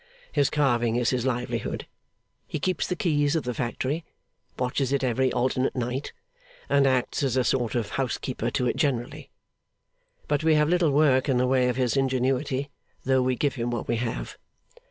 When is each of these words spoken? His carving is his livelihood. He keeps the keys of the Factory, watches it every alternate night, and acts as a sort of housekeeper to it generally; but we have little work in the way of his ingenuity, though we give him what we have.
His 0.31 0.49
carving 0.49 0.95
is 0.95 1.11
his 1.11 1.27
livelihood. 1.27 1.85
He 2.47 2.57
keeps 2.59 2.87
the 2.87 2.95
keys 2.95 3.35
of 3.35 3.43
the 3.43 3.53
Factory, 3.53 4.03
watches 4.57 4.91
it 4.91 5.03
every 5.03 5.31
alternate 5.31 5.75
night, 5.75 6.11
and 6.67 6.87
acts 6.87 7.21
as 7.21 7.37
a 7.37 7.43
sort 7.43 7.75
of 7.75 7.91
housekeeper 7.91 8.49
to 8.49 8.65
it 8.65 8.77
generally; 8.77 9.29
but 10.27 10.43
we 10.43 10.55
have 10.55 10.69
little 10.69 10.89
work 10.89 11.29
in 11.29 11.37
the 11.37 11.45
way 11.45 11.69
of 11.69 11.75
his 11.75 11.95
ingenuity, 11.95 12.71
though 13.05 13.21
we 13.21 13.35
give 13.35 13.53
him 13.53 13.69
what 13.69 13.87
we 13.87 13.97
have. 13.97 14.37